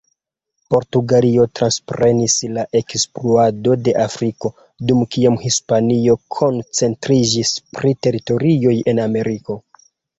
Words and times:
Portugalujo 0.75 1.43
transprenis 1.59 2.37
la 2.55 2.63
ekspluato 2.81 3.77
de 3.89 3.95
Afriko, 4.07 4.53
dum 4.89 5.07
kiam 5.17 5.41
Hispanujo 5.47 6.19
koncentriĝis 6.41 7.57
pri 7.79 7.97
teritorioj 8.05 8.79
en 8.95 9.09
Ameriko. 9.11 9.63